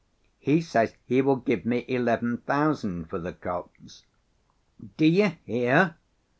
He 0.39 0.61
says 0.61 0.95
he 1.05 1.21
will 1.21 1.35
give 1.35 1.63
me 1.63 1.85
eleven 1.87 2.37
thousand 2.39 3.05
for 3.07 3.19
the 3.19 3.33
copse. 3.33 4.03
Do 4.97 5.05
you 5.05 5.33
hear? 5.45 5.95